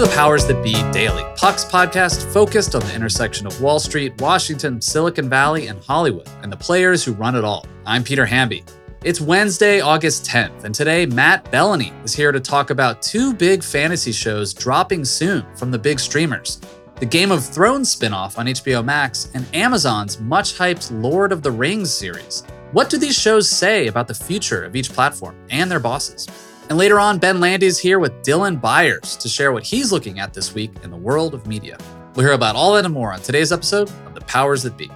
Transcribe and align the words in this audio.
to 0.00 0.06
the 0.06 0.12
Powers 0.16 0.46
That 0.46 0.62
Be 0.62 0.72
Daily, 0.92 1.22
Puck's 1.36 1.62
podcast 1.62 2.24
focused 2.32 2.74
on 2.74 2.80
the 2.80 2.94
intersection 2.94 3.46
of 3.46 3.60
Wall 3.60 3.78
Street, 3.78 4.18
Washington, 4.18 4.80
Silicon 4.80 5.28
Valley, 5.28 5.66
and 5.66 5.78
Hollywood, 5.84 6.26
and 6.42 6.50
the 6.50 6.56
players 6.56 7.04
who 7.04 7.12
run 7.12 7.36
it 7.36 7.44
all. 7.44 7.66
I'm 7.84 8.02
Peter 8.02 8.24
Hamby. 8.24 8.64
It's 9.04 9.20
Wednesday, 9.20 9.82
August 9.82 10.24
10th, 10.24 10.64
and 10.64 10.74
today 10.74 11.04
Matt 11.04 11.44
Belloni 11.52 11.92
is 12.02 12.14
here 12.14 12.32
to 12.32 12.40
talk 12.40 12.70
about 12.70 13.02
two 13.02 13.34
big 13.34 13.62
fantasy 13.62 14.10
shows 14.10 14.54
dropping 14.54 15.04
soon 15.04 15.44
from 15.54 15.70
the 15.70 15.78
big 15.78 16.00
streamers 16.00 16.62
the 16.96 17.04
Game 17.04 17.30
of 17.30 17.44
Thrones 17.44 17.94
spinoff 17.94 18.38
on 18.38 18.46
HBO 18.46 18.82
Max, 18.82 19.30
and 19.34 19.46
Amazon's 19.54 20.18
much 20.18 20.54
hyped 20.54 20.90
Lord 21.02 21.30
of 21.30 21.42
the 21.42 21.50
Rings 21.50 21.92
series. 21.92 22.42
What 22.72 22.88
do 22.88 22.96
these 22.96 23.18
shows 23.18 23.50
say 23.50 23.88
about 23.88 24.08
the 24.08 24.14
future 24.14 24.64
of 24.64 24.76
each 24.76 24.92
platform 24.92 25.36
and 25.50 25.70
their 25.70 25.80
bosses? 25.80 26.26
And 26.70 26.78
later 26.78 27.00
on, 27.00 27.18
Ben 27.18 27.40
Landy 27.40 27.66
is 27.66 27.80
here 27.80 27.98
with 27.98 28.12
Dylan 28.22 28.60
Byers 28.60 29.16
to 29.16 29.28
share 29.28 29.50
what 29.50 29.64
he's 29.64 29.90
looking 29.90 30.20
at 30.20 30.32
this 30.32 30.54
week 30.54 30.70
in 30.84 30.92
the 30.92 30.96
world 30.96 31.34
of 31.34 31.44
media. 31.44 31.76
We'll 32.14 32.24
hear 32.24 32.34
about 32.34 32.54
all 32.54 32.74
that 32.74 32.84
and 32.84 32.94
more 32.94 33.12
on 33.12 33.20
today's 33.20 33.50
episode 33.50 33.90
of 34.06 34.14
The 34.14 34.20
Powers 34.20 34.62
That 34.62 34.78
Be. 34.78 34.86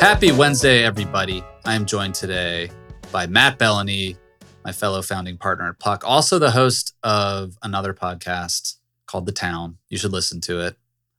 Happy 0.00 0.30
Wednesday, 0.30 0.84
everybody. 0.84 1.42
I 1.64 1.74
am 1.74 1.84
joined 1.84 2.14
today 2.14 2.70
by 3.10 3.26
Matt 3.26 3.58
Belloni, 3.58 4.16
my 4.66 4.72
fellow 4.72 5.00
founding 5.00 5.38
partner 5.38 5.68
at 5.68 5.78
Puck, 5.78 6.02
also 6.04 6.40
the 6.40 6.50
host 6.50 6.92
of 7.04 7.56
another 7.62 7.94
podcast 7.94 8.78
called 9.06 9.24
The 9.24 9.30
Town. 9.30 9.78
You 9.88 9.96
should 9.96 10.10
listen 10.10 10.40
to 10.40 10.58
it. 10.58 10.76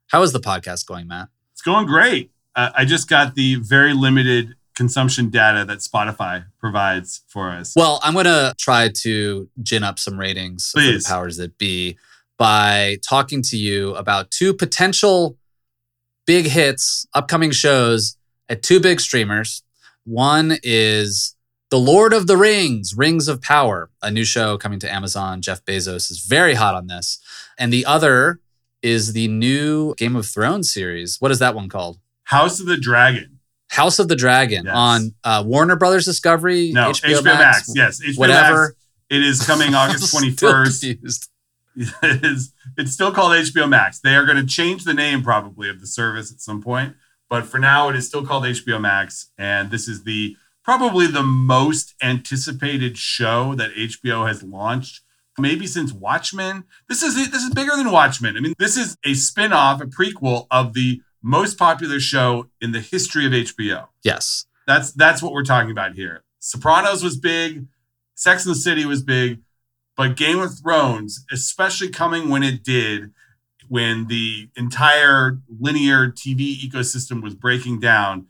How 0.08 0.22
is 0.22 0.34
the 0.34 0.42
podcast 0.42 0.86
going, 0.86 1.08
Matt? 1.08 1.30
It's 1.54 1.62
going 1.62 1.86
great. 1.86 2.30
Uh, 2.58 2.72
I 2.76 2.84
just 2.84 3.08
got 3.08 3.36
the 3.36 3.56
very 3.56 3.94
limited 3.94 4.56
consumption 4.76 5.30
data 5.30 5.64
that 5.64 5.78
Spotify 5.78 6.44
provides 6.60 7.22
for 7.30 7.50
us. 7.50 7.74
Well, 7.74 8.02
I'm 8.04 8.12
going 8.14 8.26
to 8.26 8.54
try 8.60 8.90
to 9.04 9.50
gin 9.64 9.82
up 9.82 9.98
some 9.98 10.20
ratings 10.20 10.72
Please. 10.76 11.06
for 11.06 11.10
the 11.10 11.16
powers 11.16 11.38
that 11.38 11.58
be 11.58 11.98
by 12.38 12.98
talking 13.02 13.42
to 13.44 13.56
you 13.56 13.96
about 13.96 14.30
two 14.30 14.54
potential 14.54 15.38
big 16.26 16.48
hits, 16.48 17.08
upcoming 17.14 17.52
shows 17.52 18.18
at 18.50 18.62
two 18.62 18.82
big 18.82 19.00
streamers. 19.00 19.64
One 20.04 20.58
is 20.64 21.37
the 21.70 21.80
Lord 21.80 22.14
of 22.14 22.28
the 22.28 22.38
Rings, 22.38 22.96
Rings 22.96 23.28
of 23.28 23.42
Power, 23.42 23.90
a 24.02 24.10
new 24.10 24.24
show 24.24 24.58
coming 24.58 24.80
to 24.80 24.92
Amazon. 24.92 25.42
Jeff 25.42 25.66
Bezos 25.66 26.10
is 26.10 26.26
very 26.28 26.54
hot 26.54 26.76
on 26.76 26.88
this. 26.88 27.20
And 27.58 27.74
the 27.74 27.86
other 27.86 28.40
is 28.82 29.14
the 29.14 29.28
new 29.28 29.94
Game 29.96 30.16
of 30.16 30.26
Thrones 30.26 30.72
series. 30.72 31.18
What 31.20 31.32
is 31.32 31.40
that 31.40 31.56
one 31.56 31.68
called? 31.68 32.00
House 32.24 32.60
of 32.60 32.68
the 32.68 32.78
Dragon. 32.78 33.40
House 33.70 34.00
of 34.00 34.08
the 34.08 34.16
Dragon 34.16 34.66
yes. 34.66 34.74
on 34.74 35.14
uh, 35.24 35.44
Warner 35.46 35.76
Brothers 35.76 36.06
Discovery. 36.06 36.72
No, 36.72 36.92
HBO, 36.92 37.20
HBO 37.20 37.24
Max, 37.24 37.76
Max, 37.76 38.00
Yes, 38.02 38.02
HBO 38.02 38.18
whatever. 38.20 38.62
Max. 38.62 38.74
It 39.10 39.24
is 39.24 39.46
coming 39.46 39.74
August 39.76 40.12
twenty 40.12 40.32
first. 40.32 40.84
it 40.86 41.00
is. 41.76 42.54
It's 42.78 42.92
still 42.94 43.12
called 43.12 43.34
HBO 43.34 43.68
Max. 43.68 44.00
They 44.00 44.16
are 44.16 44.26
going 44.26 44.38
to 44.38 44.46
change 44.46 44.86
the 44.86 44.94
name 44.94 45.22
probably 45.22 45.70
of 45.70 45.82
the 45.82 45.88
service 45.88 46.32
at 46.32 46.40
some 46.40 46.62
point, 46.62 46.96
but 47.30 47.46
for 47.46 47.60
now, 47.60 47.90
it 47.90 47.96
is 47.96 48.08
still 48.08 48.26
called 48.26 48.44
HBO 48.44 48.80
Max, 48.80 49.32
and 49.38 49.70
this 49.70 49.88
is 49.90 50.04
the 50.06 50.38
probably 50.68 51.08
the 51.08 51.24
most 51.24 51.96
anticipated 52.04 52.98
show 52.98 53.56
that 53.56 53.74
HBO 53.74 54.28
has 54.28 54.44
launched 54.44 55.02
maybe 55.40 55.66
since 55.66 55.94
Watchmen. 55.94 56.66
This 56.90 57.02
is 57.02 57.16
this 57.16 57.42
is 57.42 57.54
bigger 57.54 57.76
than 57.78 57.90
Watchmen. 57.90 58.36
I 58.36 58.42
mean, 58.42 58.54
this 58.60 58.76
is 58.76 58.98
a 59.06 59.14
spin-off, 59.14 59.80
a 59.80 59.86
prequel 59.86 60.46
of 60.52 60.74
the 60.74 61.02
most 61.24 61.58
popular 61.58 62.02
show 62.02 62.50
in 62.60 62.74
the 62.74 62.82
history 62.82 63.26
of 63.26 63.32
HBO. 63.32 63.88
Yes. 64.04 64.46
That's 64.66 64.92
that's 64.92 65.24
what 65.24 65.32
we're 65.32 65.46
talking 65.46 65.72
about 65.72 65.94
here. 65.94 66.26
Sopranos 66.40 67.02
was 67.02 67.18
big, 67.18 67.68
Sex 68.16 68.46
and 68.46 68.54
the 68.54 68.60
City 68.60 68.86
was 68.86 69.02
big, 69.02 69.40
but 69.96 70.18
Game 70.18 70.40
of 70.40 70.60
Thrones, 70.60 71.26
especially 71.32 71.90
coming 71.90 72.28
when 72.28 72.44
it 72.44 72.62
did, 72.62 73.14
when 73.70 74.08
the 74.08 74.50
entire 74.58 75.40
linear 75.48 76.12
TV 76.12 76.58
ecosystem 76.60 77.24
was 77.24 77.36
breaking 77.36 77.80
down, 77.80 78.28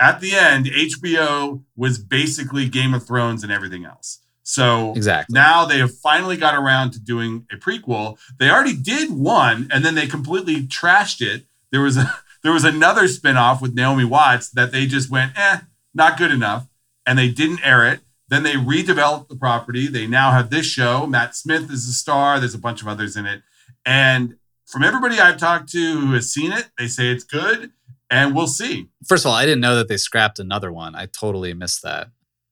at 0.00 0.20
the 0.20 0.34
end, 0.34 0.66
HBO 0.66 1.62
was 1.76 1.98
basically 1.98 2.68
Game 2.68 2.94
of 2.94 3.06
Thrones 3.06 3.42
and 3.42 3.52
everything 3.52 3.84
else. 3.84 4.20
So 4.42 4.92
exactly. 4.94 5.34
now 5.34 5.66
they 5.66 5.78
have 5.78 5.94
finally 5.94 6.36
got 6.36 6.54
around 6.54 6.92
to 6.92 7.00
doing 7.00 7.46
a 7.52 7.56
prequel. 7.56 8.18
They 8.38 8.48
already 8.48 8.74
did 8.74 9.10
one 9.10 9.68
and 9.70 9.84
then 9.84 9.94
they 9.94 10.06
completely 10.06 10.62
trashed 10.62 11.20
it. 11.20 11.44
There 11.70 11.82
was 11.82 11.98
a 11.98 12.14
there 12.42 12.52
was 12.52 12.64
another 12.64 13.02
spinoff 13.02 13.60
with 13.60 13.74
Naomi 13.74 14.04
Watts 14.04 14.48
that 14.50 14.72
they 14.72 14.86
just 14.86 15.10
went, 15.10 15.32
eh, 15.36 15.58
not 15.92 16.16
good 16.16 16.30
enough. 16.30 16.66
And 17.04 17.18
they 17.18 17.28
didn't 17.28 17.60
air 17.62 17.86
it. 17.86 18.00
Then 18.28 18.42
they 18.42 18.54
redeveloped 18.54 19.28
the 19.28 19.36
property. 19.36 19.86
They 19.86 20.06
now 20.06 20.30
have 20.30 20.50
this 20.50 20.66
show. 20.66 21.06
Matt 21.06 21.34
Smith 21.34 21.70
is 21.70 21.86
a 21.88 21.92
star. 21.92 22.38
There's 22.38 22.54
a 22.54 22.58
bunch 22.58 22.80
of 22.80 22.88
others 22.88 23.16
in 23.16 23.26
it. 23.26 23.42
And 23.84 24.36
from 24.66 24.82
everybody 24.82 25.18
I've 25.18 25.38
talked 25.38 25.70
to 25.72 26.00
who 26.00 26.12
has 26.12 26.32
seen 26.32 26.52
it, 26.52 26.70
they 26.78 26.86
say 26.86 27.10
it's 27.10 27.24
good 27.24 27.72
and 28.10 28.34
we'll 28.34 28.46
see. 28.46 28.88
First 29.06 29.24
of 29.24 29.30
all, 29.30 29.36
I 29.36 29.44
didn't 29.44 29.60
know 29.60 29.76
that 29.76 29.88
they 29.88 29.96
scrapped 29.96 30.38
another 30.38 30.72
one. 30.72 30.94
I 30.94 31.06
totally 31.06 31.54
missed 31.54 31.82
that. 31.82 32.08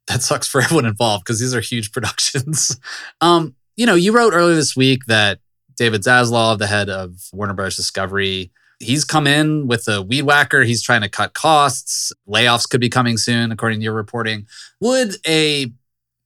That 0.07 0.23
sucks 0.23 0.47
for 0.47 0.61
everyone 0.63 0.87
involved 0.87 1.25
because 1.25 1.41
these 1.41 1.55
are 1.55 1.61
huge 1.61 1.93
productions. 1.93 2.79
um, 3.21 3.55
you 3.77 3.87
know, 3.87 3.95
you 3.95 4.13
wrote 4.13 4.33
earlier 4.33 4.55
this 4.55 4.77
week 4.77 5.07
that 5.07 5.41
David 5.77 6.03
Zaslav, 6.03 6.59
the 6.59 6.67
head 6.67 6.89
of 6.89 7.29
Warner 7.33 7.53
Bros. 7.53 7.77
Discovery, 7.77 8.51
he's 8.79 9.05
come 9.05 9.27
in 9.27 9.67
with 9.67 9.89
a 9.89 10.03
weed 10.03 10.23
whacker. 10.23 10.63
He's 10.63 10.83
trying 10.83 11.03
to 11.03 11.09
cut 11.09 11.35
costs. 11.35 12.13
Layoffs 12.29 12.69
could 12.69 12.81
be 12.81 12.89
coming 12.89 13.19
soon, 13.19 13.53
according 13.53 13.81
to 13.81 13.85
your 13.85 13.93
reporting. 13.93 14.47
Would 14.81 15.17
a 15.27 15.73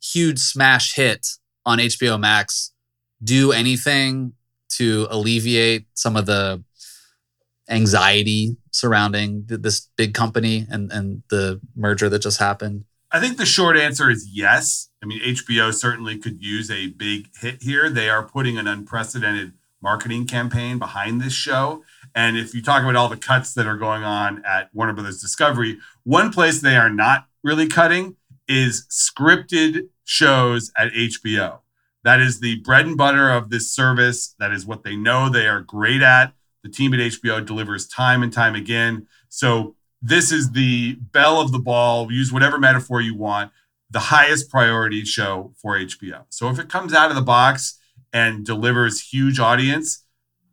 huge 0.03 0.39
smash 0.39 0.95
hit 0.95 1.27
on 1.67 1.79
HBO 1.79 2.19
Max 2.19 2.73
do 3.23 3.53
anything 3.53 4.33
to 4.71 5.07
alleviate 5.11 5.87
some 5.95 6.17
of 6.17 6.27
the 6.27 6.63
anxiety 7.71 8.57
surrounding 8.73 9.45
this 9.47 9.89
big 9.97 10.15
company 10.15 10.67
and, 10.71 10.91
and 10.93 11.23
the 11.31 11.61
merger 11.77 12.09
that 12.09 12.21
just 12.21 12.39
happened? 12.39 12.85
I 13.13 13.21
think 13.21 13.39
the 13.39 13.47
short 13.47 13.77
answer 13.77 14.11
is 14.11 14.29
yes. 14.33 14.91
I 15.03 15.07
mean, 15.07 15.21
HBO 15.21 15.73
certainly 15.73 16.19
could 16.19 16.43
use 16.43 16.71
a 16.71 16.89
big 16.89 17.29
hit 17.41 17.63
here. 17.63 17.89
They 17.89 18.09
are 18.09 18.23
putting 18.23 18.59
an 18.59 18.69
unprecedented 18.69 19.55
marketing 19.83 20.27
campaign 20.27 20.79
behind 20.79 21.21
this 21.21 21.33
show. 21.33 21.83
And 22.15 22.37
if 22.37 22.55
you 22.55 22.63
talk 22.63 22.83
about 22.83 22.97
all 22.97 23.09
the 23.09 23.17
cuts 23.17 23.55
that 23.55 23.67
are 23.67 23.77
going 23.77 24.05
on 24.05 24.45
at 24.45 24.69
Warner 24.75 24.93
Brothers 24.93 25.21
Discovery, 25.21 25.79
one 26.05 26.33
place 26.33 26.61
they 26.61 26.77
are 26.77 26.91
not 26.91 27.27
really 27.43 27.67
cutting 27.67 28.17
is 28.47 28.87
scripted 28.91 29.89
shows 30.05 30.71
at 30.77 30.93
HBO. 30.93 31.61
That 32.03 32.21
is 32.21 32.41
the 32.41 32.57
bread 32.61 32.87
and 32.87 32.97
butter 32.97 33.31
of 33.31 33.51
this 33.51 33.73
service. 33.73 34.35
That 34.39 34.53
is 34.53 34.67
what 34.67 34.85
they 34.85 34.97
know 34.97 35.29
they 35.29 35.47
are 35.47 35.61
great 35.61 36.03
at. 36.03 36.33
The 36.63 36.71
team 36.71 36.93
at 36.95 37.01
HBO 37.01 37.45
delivers 37.45 37.87
time 37.87 38.23
and 38.23 38.33
time 38.33 38.55
again. 38.55 39.07
So 39.29 39.77
this 40.03 40.33
is 40.33 40.53
the 40.53 40.95
belle 41.13 41.41
of 41.41 41.53
the 41.53 41.59
ball. 41.59 42.11
Use 42.13 42.33
whatever 42.33 42.59
metaphor 42.59 43.01
you 43.01 43.15
want. 43.15 43.53
The 43.91 44.01
highest 44.01 44.51
priority 44.51 45.05
show 45.05 45.53
for 45.61 45.79
HBO. 45.79 46.25
So 46.29 46.49
if 46.49 46.59
it 46.59 46.69
comes 46.69 46.95
out 46.95 47.11
of 47.11 47.17
the 47.17 47.23
box 47.23 47.79
and 48.13 48.45
delivers 48.45 49.01
huge 49.11 49.39
audience, 49.39 50.05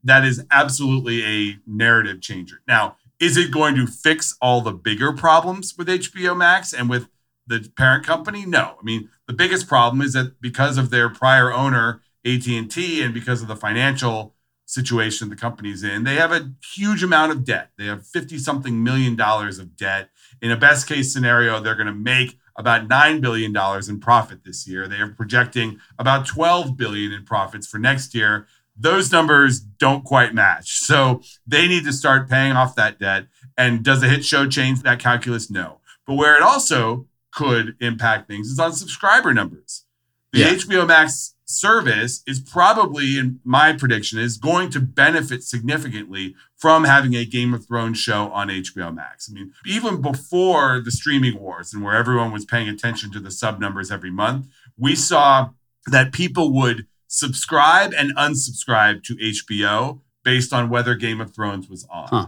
that 0.03 0.23
is 0.23 0.43
absolutely 0.51 1.23
a 1.23 1.57
narrative 1.65 2.21
changer. 2.21 2.61
Now, 2.67 2.95
is 3.19 3.35
it 3.35 3.51
going 3.51 3.75
to 3.75 3.87
fix 3.87 4.35
all 4.41 4.61
the 4.61 4.71
bigger 4.71 5.11
problems 5.11 5.75
with 5.77 5.87
HBO 5.87 6.37
Max 6.37 6.73
and 6.73 6.89
with 6.89 7.09
the 7.47 7.69
parent 7.75 8.05
company? 8.05 8.45
No. 8.45 8.77
I 8.79 8.83
mean, 8.83 9.09
the 9.27 9.33
biggest 9.33 9.67
problem 9.67 10.01
is 10.01 10.13
that 10.13 10.39
because 10.39 10.77
of 10.77 10.89
their 10.89 11.09
prior 11.09 11.51
owner, 11.51 12.01
AT&T, 12.25 13.01
and 13.01 13.13
because 13.13 13.41
of 13.41 13.47
the 13.47 13.55
financial 13.55 14.35
situation 14.67 15.29
the 15.29 15.35
company's 15.35 15.81
in. 15.81 16.03
They 16.03 16.15
have 16.15 16.31
a 16.31 16.51
huge 16.75 17.01
amount 17.01 17.31
of 17.31 17.45
debt. 17.45 17.71
They 17.77 17.85
have 17.85 18.05
50 18.05 18.37
something 18.37 18.83
million 18.83 19.15
dollars 19.15 19.57
of 19.57 19.75
debt. 19.75 20.09
In 20.41 20.51
a 20.51 20.57
best 20.57 20.87
case 20.87 21.11
scenario, 21.11 21.59
they're 21.59 21.75
going 21.75 21.87
to 21.87 21.93
make 21.93 22.37
about 22.55 22.87
$9 22.87 23.21
billion 23.21 23.55
in 23.89 23.99
profit 23.99 24.43
this 24.43 24.67
year. 24.67 24.87
They 24.87 24.97
are 24.97 25.09
projecting 25.09 25.79
about 25.97 26.27
12 26.27 26.75
billion 26.75 27.13
in 27.13 27.23
profits 27.23 27.65
for 27.65 27.77
next 27.77 28.13
year. 28.13 28.47
Those 28.75 29.11
numbers 29.11 29.59
don't 29.59 30.03
quite 30.03 30.33
match. 30.35 30.79
So 30.79 31.21
they 31.47 31.67
need 31.67 31.85
to 31.85 31.93
start 31.93 32.29
paying 32.29 32.53
off 32.53 32.75
that 32.75 32.99
debt. 32.99 33.27
And 33.57 33.83
does 33.83 34.03
a 34.03 34.07
hit 34.07 34.25
show 34.25 34.47
change 34.47 34.81
that 34.83 34.99
calculus? 34.99 35.49
No. 35.49 35.79
But 36.05 36.15
where 36.15 36.35
it 36.35 36.43
also 36.43 37.07
could 37.31 37.75
impact 37.79 38.27
things 38.27 38.49
is 38.49 38.59
on 38.59 38.73
subscriber 38.73 39.33
numbers. 39.33 39.85
The 40.33 40.39
yeah. 40.39 40.53
HBO 40.53 40.87
Max 40.87 41.35
service 41.47 42.23
is 42.27 42.39
probably, 42.39 43.17
in 43.17 43.39
my 43.43 43.73
prediction, 43.73 44.19
is 44.19 44.37
going 44.37 44.69
to 44.71 44.79
benefit 44.79 45.43
significantly 45.43 46.35
from 46.55 46.83
having 46.83 47.15
a 47.15 47.25
Game 47.25 47.53
of 47.53 47.65
Thrones 47.65 47.97
show 47.97 48.29
on 48.31 48.49
HBO 48.49 48.93
Max. 48.93 49.29
I 49.29 49.33
mean, 49.33 49.53
even 49.65 50.01
before 50.01 50.81
the 50.83 50.91
streaming 50.91 51.39
wars 51.39 51.73
and 51.73 51.83
where 51.83 51.95
everyone 51.95 52.31
was 52.31 52.45
paying 52.45 52.67
attention 52.67 53.11
to 53.13 53.19
the 53.19 53.31
sub 53.31 53.59
numbers 53.59 53.89
every 53.89 54.11
month, 54.11 54.47
we 54.77 54.95
saw 54.95 55.49
that 55.87 56.11
people 56.11 56.53
would 56.53 56.85
subscribe 57.07 57.93
and 57.97 58.15
unsubscribe 58.17 59.03
to 59.03 59.15
HBO 59.15 60.01
based 60.23 60.51
on 60.51 60.69
whether 60.69 60.95
Game 60.95 61.21
of 61.21 61.33
Thrones 61.33 61.69
was 61.69 61.87
on. 61.89 62.07
Huh. 62.09 62.27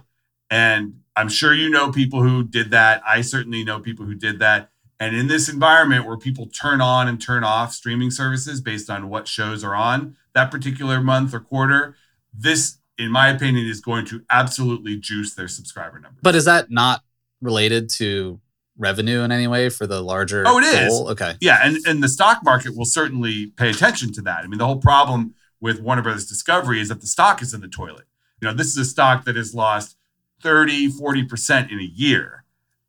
And 0.50 1.02
I'm 1.16 1.30
sure 1.30 1.54
you 1.54 1.70
know 1.70 1.92
people 1.92 2.24
who 2.24 2.44
did 2.44 2.72
that. 2.72 3.02
I 3.06 3.22
certainly 3.22 3.64
know 3.66 3.80
people 3.82 4.06
who 4.06 4.16
did 4.16 4.40
that. 4.40 4.70
And 5.00 5.16
in 5.16 5.28
this 5.28 5.48
environment 5.48 6.06
where 6.06 6.18
people 6.18 6.48
turn 6.48 6.82
on 6.82 7.08
and 7.08 7.22
turn 7.22 7.44
off 7.44 7.74
streaming 7.74 8.12
services 8.12 8.60
based 8.60 8.90
on 8.90 9.10
what 9.10 9.28
shows 9.28 9.64
are 9.64 9.76
on 9.76 10.18
that 10.34 10.52
particular 10.52 11.00
month 11.02 11.34
or 11.34 11.40
quarter, 11.40 11.96
this, 12.34 12.78
in 12.98 13.10
my 13.12 13.30
opinion, 13.30 13.66
is 13.66 13.80
going 13.80 14.06
to 14.08 14.24
absolutely 14.30 14.98
juice 14.98 15.34
their 15.34 15.48
subscriber 15.48 16.00
numbers. 16.00 16.20
But 16.22 16.36
is 16.36 16.46
that 16.46 16.70
not 16.70 17.02
related 17.42 17.90
to 17.92 18.42
revenue 18.78 19.22
in 19.22 19.32
any 19.32 19.48
way 19.48 19.70
for 19.70 19.88
the 19.88 20.02
larger 20.02 20.44
Oh, 20.46 20.58
it 20.60 20.64
is. 20.66 20.90
goal? 20.90 21.10
Okay. 21.10 21.36
Yeah, 21.40 21.60
and, 21.64 21.78
and 21.86 22.04
the 22.04 22.10
stock 22.10 22.44
market 22.44 22.76
will 22.76 22.86
certainly 22.86 23.48
pay 23.48 23.70
attention 23.70 24.12
to 24.14 24.22
that. 24.24 24.44
I 24.44 24.48
mean, 24.48 24.58
the 24.58 24.66
whole 24.66 24.78
problem 24.78 25.34
with 25.62 25.80
Warner 25.82 26.02
Brothers 26.02 26.26
Discovery 26.28 26.80
is 26.82 26.90
that 26.90 27.02
the 27.02 27.08
stock 27.08 27.42
is 27.42 27.54
in 27.54 27.62
the 27.62 27.68
toilet. 27.70 28.06
You 28.42 28.48
know, 28.50 28.54
this 28.54 28.68
is 28.68 28.78
a 28.78 28.86
stock 28.86 29.26
that 29.26 29.36
has 29.38 29.54
lost 29.54 29.96
30, 30.42 30.90
40% 30.92 31.72
in 31.72 31.80
a 31.80 31.84
year. 31.84 32.44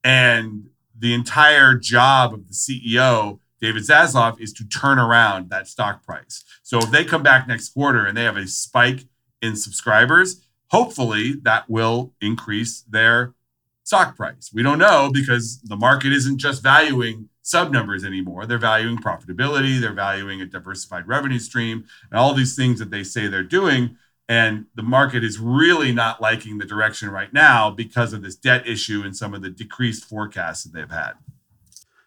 And 0.05 0.70
the 1.01 1.15
entire 1.15 1.75
job 1.75 2.35
of 2.35 2.47
the 2.47 2.55
CEO, 2.55 3.39
David 3.61 3.83
Zaslav, 3.83 4.41
is 4.41 4.53
to 4.55 4.69
turn 4.69 4.99
around 4.99 5.51
that 5.51 5.67
stock 5.67 6.05
price. 6.05 6.45
So 6.63 6.79
if 6.79 6.91
they 6.91 7.05
come 7.05 7.23
back 7.23 7.49
next 7.49 7.71
quarter 7.71 8.05
and 8.05 8.17
they 8.17 8.25
have 8.25 8.37
a 8.37 8.47
spike 8.47 9.07
in 9.43 9.57
subscribers, 9.57 10.47
hopefully 10.69 11.35
that 11.43 11.69
will 11.69 12.13
increase 12.21 12.83
their 12.83 13.35
stock 13.83 14.17
price. 14.17 14.51
We 14.55 14.63
don't 14.63 14.79
know 14.79 15.11
because 15.13 15.61
the 15.63 15.77
market 15.77 16.13
isn't 16.13 16.39
just 16.39 16.63
valuing 16.63 17.29
sub 17.43 17.73
numbers 17.73 18.05
anymore. 18.05 18.47
They're 18.47 18.59
valuing 18.59 18.99
profitability, 18.99 19.81
they're 19.81 19.93
valuing 19.93 20.41
a 20.41 20.47
diversified 20.47 21.09
revenue 21.09 21.39
stream, 21.39 21.85
and 22.11 22.21
all 22.21 22.35
these 22.35 22.55
things 22.55 22.79
that 22.79 22.91
they 22.91 23.03
say 23.03 23.27
they're 23.27 23.43
doing. 23.43 23.97
And 24.31 24.67
the 24.77 24.85
market 24.85 25.25
is 25.25 25.41
really 25.41 25.91
not 25.91 26.23
liking 26.23 26.59
the 26.59 26.65
direction 26.65 27.11
right 27.11 27.33
now 27.33 27.69
because 27.69 28.13
of 28.13 28.23
this 28.23 28.37
debt 28.37 28.65
issue 28.65 29.03
and 29.05 29.15
some 29.17 29.35
of 29.35 29.43
the 29.43 29.51
decreased 29.51 30.05
forecasts 30.05 30.63
that 30.63 30.73
they've 30.73 30.89
had. 30.89 31.15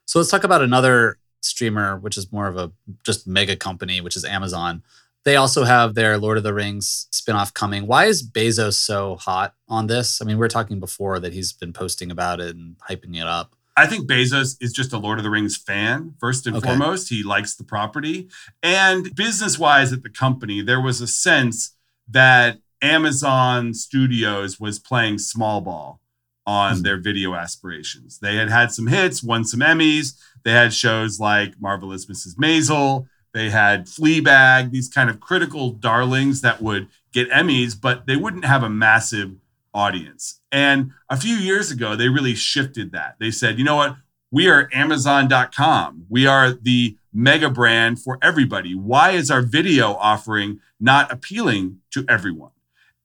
So 0.05 0.19
let's 0.19 0.31
talk 0.31 0.45
about 0.45 0.61
another 0.61 1.17
streamer, 1.41 1.97
which 1.97 2.17
is 2.17 2.31
more 2.31 2.47
of 2.47 2.55
a 2.55 2.71
just 3.05 3.27
mega 3.27 3.57
company, 3.57 3.99
which 3.99 4.15
is 4.15 4.23
Amazon. 4.23 4.83
They 5.25 5.35
also 5.35 5.65
have 5.65 5.95
their 5.95 6.17
Lord 6.17 6.37
of 6.37 6.43
the 6.43 6.53
Rings 6.53 7.07
spinoff 7.11 7.53
coming. 7.53 7.87
Why 7.87 8.05
is 8.05 8.25
Bezos 8.25 8.75
so 8.75 9.17
hot 9.17 9.53
on 9.67 9.87
this? 9.87 10.21
I 10.21 10.25
mean, 10.25 10.37
we 10.37 10.45
are 10.45 10.49
talking 10.49 10.79
before 10.79 11.19
that 11.19 11.33
he's 11.33 11.51
been 11.51 11.73
posting 11.73 12.09
about 12.09 12.39
it 12.39 12.55
and 12.55 12.77
hyping 12.89 13.17
it 13.17 13.27
up. 13.27 13.53
I 13.75 13.85
think 13.85 14.09
Bezos 14.09 14.55
is 14.61 14.71
just 14.71 14.93
a 14.93 14.97
Lord 14.97 15.17
of 15.17 15.23
the 15.25 15.29
Rings 15.29 15.57
fan, 15.57 16.13
first 16.21 16.47
and 16.47 16.55
Okay. 16.55 16.67
foremost. 16.67 17.09
He 17.09 17.21
likes 17.21 17.53
the 17.55 17.65
property. 17.65 18.29
And 18.61 19.13
business 19.13 19.59
wise 19.59 19.91
at 19.91 20.03
the 20.03 20.09
company, 20.09 20.61
there 20.61 20.79
was 20.79 21.01
a 21.01 21.07
sense 21.07 21.75
that 22.13 22.59
Amazon 22.81 23.73
Studios 23.73 24.59
was 24.59 24.79
playing 24.79 25.17
small 25.19 25.61
ball 25.61 25.99
on 26.45 26.77
Mhm. 26.77 26.83
their 26.83 26.97
video 26.97 27.35
aspirations. 27.35 28.19
They 28.19 28.35
had 28.35 28.49
had 28.49 28.71
some 28.71 28.87
hits, 28.87 29.23
won 29.23 29.45
some 29.45 29.61
Emmys. 29.61 30.13
They 30.43 30.51
had 30.51 30.73
shows 30.73 31.19
like 31.19 31.61
Marvelous 31.61 32.05
Mrs. 32.05 32.35
Maisel. 32.35 33.05
They 33.33 33.49
had 33.49 33.87
Fleabag, 33.87 34.71
these 34.71 34.89
kind 34.89 35.09
of 35.09 35.19
critical 35.19 35.71
darlings 35.71 36.41
that 36.41 36.61
would 36.61 36.87
get 37.13 37.29
Emmys, 37.31 37.79
but 37.79 38.05
they 38.07 38.15
wouldn't 38.17 38.45
have 38.45 38.63
a 38.63 38.69
massive 38.69 39.35
audience. 39.73 40.41
And 40.51 40.91
a 41.09 41.17
few 41.17 41.35
years 41.35 41.71
ago, 41.71 41.95
they 41.95 42.09
really 42.09 42.35
shifted 42.35 42.91
that. 42.91 43.15
They 43.19 43.31
said, 43.31 43.57
you 43.57 43.63
know 43.63 43.75
what? 43.77 43.95
We 44.29 44.47
are 44.47 44.69
Amazon.com. 44.73 46.05
We 46.09 46.27
are 46.27 46.51
the 46.51 46.97
mega 47.13 47.49
brand 47.49 48.01
for 48.01 48.17
everybody. 48.21 48.75
Why 48.75 49.11
is 49.11 49.29
our 49.29 49.41
video 49.41 49.93
offering 49.93 50.59
not 50.79 51.11
appealing 51.11 51.79
to 51.91 52.05
everyone? 52.09 52.51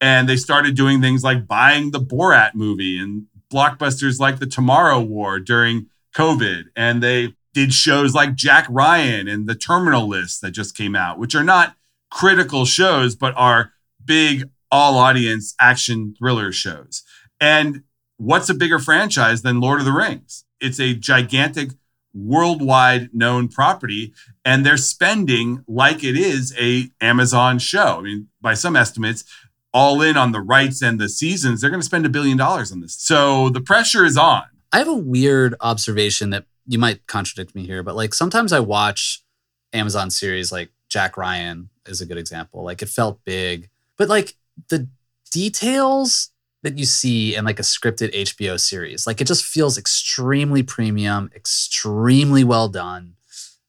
And 0.00 0.28
they 0.28 0.36
started 0.36 0.76
doing 0.76 1.00
things 1.00 1.24
like 1.24 1.46
buying 1.46 1.90
the 1.90 2.00
Borat 2.00 2.54
movie 2.54 2.98
and 2.98 3.26
blockbusters 3.52 4.20
like 4.20 4.38
the 4.38 4.46
Tomorrow 4.46 5.00
War 5.00 5.40
during 5.40 5.86
COVID. 6.14 6.64
And 6.76 7.02
they 7.02 7.34
did 7.54 7.72
shows 7.72 8.14
like 8.14 8.34
Jack 8.34 8.66
Ryan 8.70 9.26
and 9.28 9.48
the 9.48 9.54
Terminal 9.54 10.06
List 10.06 10.40
that 10.42 10.52
just 10.52 10.76
came 10.76 10.94
out, 10.94 11.18
which 11.18 11.34
are 11.34 11.44
not 11.44 11.74
critical 12.10 12.64
shows, 12.64 13.16
but 13.16 13.34
are 13.36 13.72
big 14.04 14.48
all 14.70 14.98
audience 14.98 15.54
action 15.60 16.14
thriller 16.18 16.52
shows. 16.52 17.02
And 17.40 17.82
what's 18.16 18.48
a 18.48 18.54
bigger 18.54 18.78
franchise 18.78 19.42
than 19.42 19.60
Lord 19.60 19.80
of 19.80 19.86
the 19.86 19.92
Rings? 19.92 20.44
It's 20.60 20.80
a 20.80 20.94
gigantic 20.94 21.70
worldwide 22.14 23.10
known 23.12 23.48
property 23.48 24.12
and 24.44 24.64
they're 24.64 24.76
spending 24.76 25.64
like 25.68 26.02
it 26.02 26.16
is 26.16 26.54
a 26.58 26.90
Amazon 27.00 27.58
show. 27.58 27.98
I 27.98 28.00
mean, 28.00 28.28
by 28.40 28.54
some 28.54 28.76
estimates, 28.76 29.24
all 29.72 30.00
in 30.00 30.16
on 30.16 30.32
the 30.32 30.40
rights 30.40 30.82
and 30.82 30.98
the 30.98 31.08
seasons, 31.08 31.60
they're 31.60 31.70
going 31.70 31.80
to 31.80 31.86
spend 31.86 32.06
a 32.06 32.10
billion 32.10 32.36
dollars 32.36 32.72
on 32.72 32.80
this. 32.80 32.94
So 32.94 33.50
the 33.50 33.60
pressure 33.60 34.04
is 34.04 34.16
on. 34.16 34.44
I 34.72 34.78
have 34.78 34.88
a 34.88 34.94
weird 34.94 35.54
observation 35.60 36.30
that 36.30 36.44
you 36.66 36.78
might 36.78 37.06
contradict 37.06 37.54
me 37.54 37.66
here, 37.66 37.82
but 37.82 37.96
like 37.96 38.14
sometimes 38.14 38.52
I 38.52 38.60
watch 38.60 39.22
Amazon 39.72 40.10
series 40.10 40.50
like 40.52 40.70
Jack 40.88 41.16
Ryan 41.16 41.70
is 41.86 42.00
a 42.00 42.06
good 42.06 42.18
example. 42.18 42.64
Like 42.64 42.82
it 42.82 42.88
felt 42.88 43.24
big, 43.24 43.68
but 43.96 44.08
like 44.08 44.34
the 44.68 44.88
details 45.30 46.30
that 46.68 46.78
you 46.78 46.84
see 46.84 47.34
in 47.34 47.44
like 47.46 47.58
a 47.58 47.62
scripted 47.62 48.12
HBO 48.14 48.60
series, 48.60 49.06
like 49.06 49.20
it 49.20 49.26
just 49.26 49.44
feels 49.44 49.78
extremely 49.78 50.62
premium, 50.62 51.30
extremely 51.34 52.44
well 52.44 52.68
done. 52.68 53.14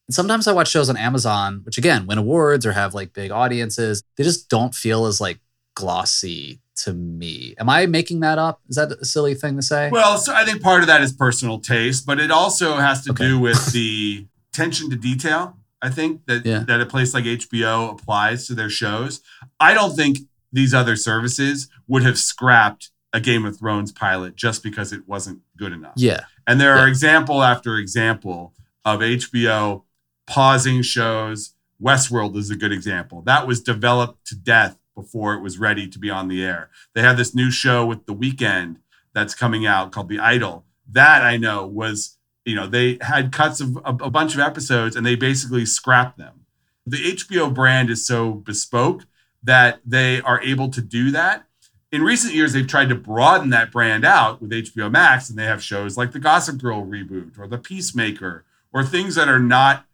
And 0.07 0.13
sometimes 0.16 0.48
I 0.48 0.51
watch 0.54 0.69
shows 0.69 0.90
on 0.90 0.98
Amazon, 0.98 1.62
which 1.63 1.78
again 1.78 2.06
win 2.07 2.18
awards 2.18 2.66
or 2.66 2.74
have 2.74 2.94
like 2.94 3.13
big 3.13 3.31
audiences. 3.31 4.04
They 4.18 4.24
just 4.24 4.50
don't 4.50 4.75
feel 4.75 5.06
as 5.06 5.22
like 5.22 5.40
glossy 5.75 6.60
to 6.78 6.94
me. 6.94 7.56
Am 7.57 7.69
I 7.69 7.86
making 7.86 8.19
that 8.22 8.38
up? 8.38 8.62
Is 8.69 8.75
that 8.75 8.92
a 8.92 9.06
silly 9.06 9.34
thing 9.34 9.56
to 9.56 9.62
say? 9.62 9.90
Well, 9.92 10.18
so 10.18 10.34
I 10.34 10.44
think 10.46 10.62
part 10.62 10.81
of 10.81 10.88
that 10.88 11.01
is 11.01 11.13
personal 11.13 11.60
taste, 11.60 12.06
but 12.06 12.19
it 12.19 12.31
also 12.31 12.75
has 12.78 13.04
to 13.06 13.12
Okay. 13.12 13.28
do 13.28 13.40
with 13.40 13.72
the 13.72 14.25
attention 14.54 14.90
to 14.90 14.96
detail. 14.98 15.56
I 15.81 15.90
think 15.90 16.25
that 16.25 16.46
Yeah. 16.46 16.63
that 16.68 16.81
a 16.81 16.86
place 16.86 17.13
like 17.13 17.25
HBO 17.25 17.92
applies 17.92 18.48
to 18.48 18.56
their 18.56 18.69
shows. 18.69 19.22
I 19.60 19.74
don't 19.74 19.96
think 19.96 20.19
these 20.51 20.74
other 20.74 20.96
services 20.96 21.68
would 21.88 22.04
have 22.04 22.18
scrapped 22.18 22.92
a 23.13 23.19
Game 23.19 23.46
of 23.46 23.57
Thrones 23.57 23.92
pilot 23.92 24.36
just 24.36 24.62
because 24.63 24.92
it 24.94 25.07
wasn't 25.07 25.40
good 25.57 25.72
enough. 25.74 25.94
yeah. 25.96 26.22
And 26.48 26.60
there 26.60 26.74
are 26.75 26.86
Yeah. 26.86 26.90
example 26.92 27.44
after 27.44 27.75
example 27.78 28.54
of 28.86 29.01
HBO 29.01 29.84
pausing 30.28 30.81
shows. 30.81 31.53
Westworld 31.82 32.36
is 32.36 32.50
a 32.50 32.56
good 32.56 32.72
example. 32.72 33.22
That 33.22 33.48
was 33.48 33.62
developed 33.62 34.25
to 34.27 34.36
death 34.36 34.77
before 34.96 35.34
it 35.34 35.41
was 35.41 35.58
ready 35.60 35.88
to 35.88 35.98
be 36.00 36.10
on 36.10 36.27
the 36.27 36.44
air. 36.44 36.70
They 36.94 37.01
have 37.01 37.15
this 37.18 37.34
new 37.34 37.50
show 37.51 37.86
with 37.86 38.06
The 38.06 38.13
Weeknd 38.13 38.77
that's 39.13 39.34
coming 39.34 39.65
out 39.65 39.91
called 39.91 40.10
The 40.10 40.20
Idol. 40.20 40.65
That 40.91 41.22
I 41.24 41.38
know 41.38 41.65
was, 41.65 42.18
you 42.46 42.56
know, 42.56 42.68
they 42.68 42.98
had 43.01 43.32
cuts 43.32 43.62
of 43.62 43.77
a, 43.77 43.89
a 44.06 44.10
bunch 44.10 44.34
of 44.34 44.39
episodes 44.41 44.96
and 44.96 45.06
they 45.06 45.15
basically 45.15 45.65
scrapped 45.65 46.18
them. 46.18 46.41
The 46.86 46.98
HBO 47.13 47.53
brand 47.53 47.89
is 47.89 48.06
so 48.06 48.34
bespoke 48.34 49.06
that 49.43 49.79
they 49.86 50.22
are 50.22 50.41
able 50.41 50.69
to 50.69 50.81
do 50.81 51.12
that. 51.12 51.46
In 51.91 52.03
recent 52.03 52.34
years, 52.34 52.53
they've 52.53 52.67
tried 52.67 52.89
to 52.89 52.96
broaden 52.96 53.50
that 53.50 53.72
brand 53.72 54.05
out 54.05 54.41
with 54.41 54.51
HBO 54.51 54.91
Max, 54.91 55.29
and 55.29 55.39
they 55.39 55.46
have 55.46 55.63
shows 55.63 55.98
like 55.98 56.12
the 56.12 56.19
Gossip 56.19 56.60
Girl 56.60 56.86
reboot 56.86 57.39
or 57.39 57.48
the 57.48 57.58
Peacemaker 57.58 58.46
or 58.72 58.84
things 58.84 59.15
that 59.15 59.27
are 59.27 59.39
not 59.39 59.86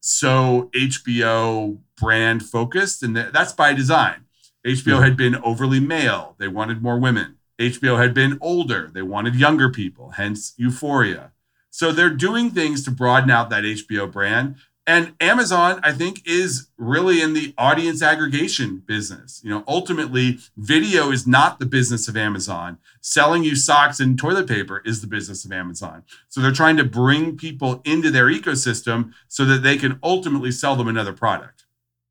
so 0.00 0.70
HBO 0.74 1.78
brand 1.98 2.44
focused. 2.44 3.02
And 3.02 3.16
that's 3.16 3.52
by 3.52 3.72
design. 3.74 4.26
HBO 4.66 4.98
hmm. 4.98 5.02
had 5.02 5.16
been 5.16 5.36
overly 5.36 5.80
male, 5.80 6.36
they 6.38 6.48
wanted 6.48 6.82
more 6.82 6.98
women. 6.98 7.36
HBO 7.58 7.98
had 7.98 8.14
been 8.14 8.38
older, 8.40 8.90
they 8.92 9.02
wanted 9.02 9.34
younger 9.34 9.68
people, 9.68 10.10
hence 10.10 10.54
Euphoria. 10.56 11.32
So 11.70 11.92
they're 11.92 12.10
doing 12.10 12.50
things 12.50 12.84
to 12.84 12.90
broaden 12.90 13.30
out 13.30 13.50
that 13.50 13.64
HBO 13.64 14.10
brand. 14.10 14.56
And 14.90 15.14
Amazon, 15.20 15.78
I 15.84 15.92
think, 15.92 16.26
is 16.26 16.68
really 16.76 17.22
in 17.22 17.32
the 17.32 17.54
audience 17.56 18.02
aggregation 18.02 18.82
business. 18.84 19.40
You 19.44 19.50
know, 19.50 19.62
ultimately, 19.68 20.40
video 20.56 21.12
is 21.12 21.28
not 21.28 21.60
the 21.60 21.64
business 21.64 22.08
of 22.08 22.16
Amazon. 22.16 22.76
Selling 23.00 23.44
you 23.44 23.54
socks 23.54 24.00
and 24.00 24.18
toilet 24.18 24.48
paper 24.48 24.82
is 24.84 25.00
the 25.00 25.06
business 25.06 25.44
of 25.44 25.52
Amazon. 25.52 26.02
So 26.28 26.40
they're 26.40 26.50
trying 26.50 26.76
to 26.76 26.82
bring 26.82 27.36
people 27.36 27.82
into 27.84 28.10
their 28.10 28.26
ecosystem 28.26 29.12
so 29.28 29.44
that 29.44 29.62
they 29.62 29.76
can 29.76 30.00
ultimately 30.02 30.50
sell 30.50 30.74
them 30.74 30.88
another 30.88 31.12
product. 31.12 31.66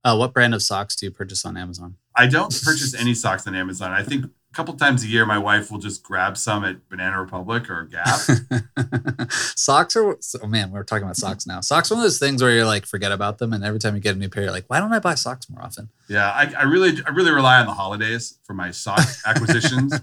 Uh, 0.05 0.15
what 0.15 0.33
brand 0.33 0.55
of 0.55 0.61
socks 0.61 0.95
do 0.95 1.05
you 1.05 1.11
purchase 1.11 1.43
on 1.43 1.57
Amazon? 1.57 1.97
I 2.15 2.27
don't 2.27 2.57
purchase 2.63 2.95
any 2.95 3.13
socks 3.13 3.45
on 3.45 3.55
Amazon. 3.55 3.91
I 3.91 4.03
think 4.03 4.27
a 4.51 4.55
couple 4.55 4.73
times 4.75 5.03
a 5.03 5.07
year, 5.07 5.25
my 5.25 5.37
wife 5.37 5.71
will 5.71 5.77
just 5.77 6.01
grab 6.03 6.37
some 6.37 6.65
at 6.65 6.87
Banana 6.89 7.21
Republic 7.21 7.69
or 7.69 7.85
Gap. 7.85 8.19
socks 9.31 9.95
are 9.95 10.17
oh 10.41 10.47
man, 10.47 10.71
we're 10.71 10.83
talking 10.83 11.03
about 11.03 11.15
mm-hmm. 11.15 11.27
socks 11.27 11.45
now. 11.45 11.61
Socks 11.61 11.91
are 11.91 11.95
one 11.95 12.01
of 12.01 12.05
those 12.05 12.19
things 12.19 12.41
where 12.41 12.51
you're 12.51 12.65
like 12.65 12.85
forget 12.85 13.11
about 13.11 13.37
them, 13.37 13.53
and 13.53 13.63
every 13.63 13.79
time 13.79 13.95
you 13.95 14.01
get 14.01 14.15
a 14.15 14.19
new 14.19 14.29
pair, 14.29 14.43
you're 14.43 14.51
like, 14.51 14.65
why 14.67 14.79
don't 14.79 14.91
I 14.91 14.99
buy 14.99 15.15
socks 15.15 15.49
more 15.49 15.61
often? 15.61 15.89
yeah, 16.07 16.29
I, 16.29 16.51
I 16.57 16.63
really, 16.63 16.99
I 17.05 17.11
really 17.11 17.31
rely 17.31 17.59
on 17.59 17.67
the 17.67 17.73
holidays 17.73 18.39
for 18.43 18.53
my 18.53 18.71
sock 18.71 19.01
acquisitions. 19.25 19.99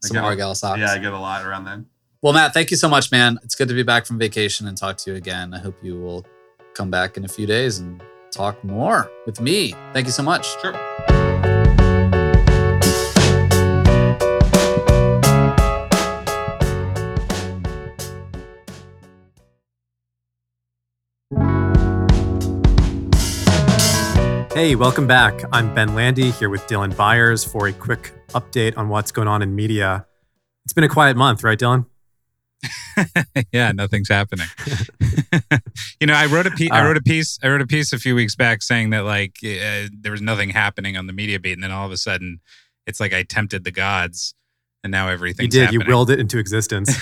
Some 0.00 0.16
Argyle 0.16 0.54
socks. 0.54 0.80
Yeah, 0.80 0.90
I 0.90 0.98
get 0.98 1.12
a 1.12 1.18
lot 1.18 1.44
around 1.44 1.64
then. 1.64 1.86
Well, 2.22 2.32
Matt, 2.32 2.54
thank 2.54 2.70
you 2.70 2.76
so 2.76 2.88
much, 2.88 3.12
man. 3.12 3.38
It's 3.42 3.54
good 3.54 3.68
to 3.68 3.74
be 3.74 3.82
back 3.82 4.06
from 4.06 4.18
vacation 4.18 4.66
and 4.66 4.76
talk 4.76 4.96
to 4.98 5.10
you 5.10 5.16
again. 5.16 5.54
I 5.54 5.58
hope 5.58 5.76
you 5.82 6.00
will 6.00 6.24
come 6.74 6.90
back 6.90 7.16
in 7.16 7.24
a 7.24 7.28
few 7.28 7.46
days 7.46 7.78
and 7.78 8.02
talk 8.30 8.62
more 8.64 9.10
with 9.26 9.40
me. 9.40 9.74
Thank 9.92 10.06
you 10.06 10.12
so 10.12 10.22
much. 10.22 10.46
Sure. 10.60 10.91
Hey, 24.54 24.74
welcome 24.74 25.06
back. 25.06 25.44
I'm 25.50 25.74
Ben 25.74 25.94
Landy 25.94 26.30
here 26.30 26.50
with 26.50 26.60
Dylan 26.66 26.94
Byers 26.94 27.42
for 27.42 27.68
a 27.68 27.72
quick 27.72 28.12
update 28.34 28.76
on 28.76 28.90
what's 28.90 29.10
going 29.10 29.26
on 29.26 29.40
in 29.40 29.56
media. 29.56 30.04
It's 30.66 30.74
been 30.74 30.84
a 30.84 30.90
quiet 30.90 31.16
month, 31.16 31.42
right, 31.42 31.58
Dylan? 31.58 31.86
yeah, 33.52 33.72
nothing's 33.72 34.10
happening. 34.10 34.46
you 36.00 36.06
know, 36.06 36.12
I 36.12 36.26
wrote 36.26 36.46
a 36.46 36.50
piece. 36.50 36.70
I 36.70 36.84
wrote 36.84 36.98
a 36.98 37.02
piece. 37.02 37.38
I 37.42 37.48
wrote 37.48 37.62
a 37.62 37.66
piece 37.66 37.94
a 37.94 37.98
few 37.98 38.14
weeks 38.14 38.36
back 38.36 38.60
saying 38.60 38.90
that 38.90 39.06
like 39.06 39.38
uh, 39.42 39.88
there 39.98 40.12
was 40.12 40.20
nothing 40.20 40.50
happening 40.50 40.98
on 40.98 41.06
the 41.06 41.14
media 41.14 41.40
beat, 41.40 41.54
and 41.54 41.62
then 41.62 41.70
all 41.70 41.86
of 41.86 41.92
a 41.92 41.96
sudden, 41.96 42.40
it's 42.86 43.00
like 43.00 43.14
I 43.14 43.22
tempted 43.22 43.64
the 43.64 43.72
gods, 43.72 44.34
and 44.84 44.90
now 44.90 45.08
everything. 45.08 45.44
You 45.44 45.50
did. 45.50 45.62
Happening. 45.62 45.80
You 45.80 45.86
willed 45.86 46.10
it 46.10 46.20
into 46.20 46.36
existence. 46.38 46.94